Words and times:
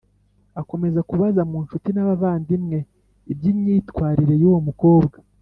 akomeza 0.61 0.99
kubaza 1.09 1.41
mu 1.49 1.57
nshuti 1.65 1.89
n’abavandimwe 1.91 2.77
iby’imyitwarire 3.31 4.35
y’uwo 4.41 4.59
mukobwa 4.69 5.15